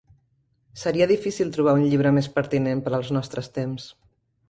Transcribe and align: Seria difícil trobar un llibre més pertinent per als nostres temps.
Seria 0.83 1.09
difícil 1.11 1.53
trobar 1.59 1.75
un 1.81 1.85
llibre 1.93 2.15
més 2.17 2.33
pertinent 2.41 2.85
per 2.89 2.97
als 3.01 3.15
nostres 3.21 3.55
temps. 3.63 3.91